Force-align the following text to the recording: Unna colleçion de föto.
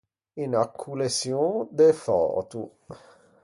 Unna 0.45 0.63
colleçion 0.83 1.69
de 1.79 1.87
föto. 2.05 2.65